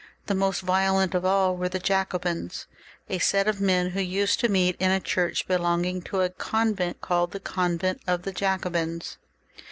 The 0.25 0.33
most 0.33 0.61
violent 0.61 1.13
of 1.13 1.25
all 1.25 1.55
were 1.55 1.69
the 1.69 1.77
Jacobins, 1.77 2.65
a 3.07 3.19
set 3.19 3.47
of 3.47 3.61
men 3.61 3.91
who 3.91 4.01
used 4.01 4.39
to 4.39 4.49
meet 4.49 4.75
in 4.79 4.89
a 4.89 4.99
church 4.99 5.45
belonging 5.47 6.01
to 6.09 6.21
a 6.21 6.31
convent 6.31 7.01
called 7.01 7.33
the 7.33 7.39
Convent 7.39 8.01
of 8.07 8.23
the 8.23 8.31
Jacobins. 8.31 9.17